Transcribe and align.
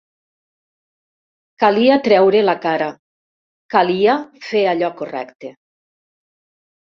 Calia 1.63 1.97
traure 2.07 2.39
la 2.47 2.55
cara, 2.63 2.87
calia 3.75 4.15
fer 4.47 4.63
allò 4.71 4.89
correcte. 5.03 5.53